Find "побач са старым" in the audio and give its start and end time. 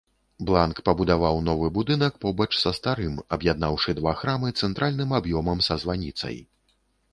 2.25-3.21